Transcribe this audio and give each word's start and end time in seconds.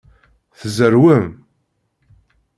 Tzerrwem? 0.59 1.29